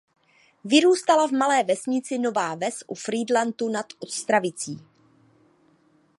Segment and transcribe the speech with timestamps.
[0.65, 4.77] Vyrůstala v malé vesnici Nová Ves u Frýdlantu nad Ostravicí.